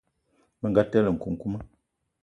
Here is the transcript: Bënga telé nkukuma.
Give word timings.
Bënga 0.61 0.83
telé 0.91 1.09
nkukuma. 1.15 1.59